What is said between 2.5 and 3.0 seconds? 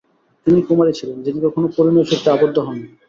হননি।